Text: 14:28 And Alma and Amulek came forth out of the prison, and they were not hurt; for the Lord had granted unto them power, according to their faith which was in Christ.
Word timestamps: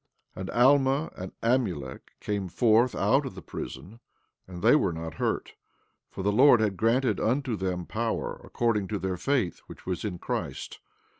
14:28 0.35 0.41
And 0.41 0.49
Alma 0.49 1.11
and 1.15 1.31
Amulek 1.43 2.01
came 2.19 2.47
forth 2.47 2.95
out 2.95 3.23
of 3.23 3.35
the 3.35 3.43
prison, 3.43 3.99
and 4.47 4.63
they 4.63 4.75
were 4.75 4.91
not 4.91 5.13
hurt; 5.21 5.53
for 6.09 6.23
the 6.23 6.31
Lord 6.31 6.59
had 6.59 6.75
granted 6.75 7.19
unto 7.19 7.55
them 7.55 7.85
power, 7.85 8.41
according 8.43 8.87
to 8.87 8.97
their 8.97 9.17
faith 9.17 9.59
which 9.67 9.85
was 9.85 10.03
in 10.03 10.17
Christ. 10.17 10.79